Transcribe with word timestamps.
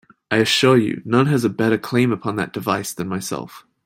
I 0.31 0.37
assure 0.37 0.77
you, 0.79 1.03
none 1.05 1.27
has 1.27 1.43
a 1.43 1.49
better 1.49 1.77
claim 1.77 2.11
upon 2.11 2.35
that 2.37 2.53
device 2.53 2.91
than 2.91 3.07
myself. 3.07 3.67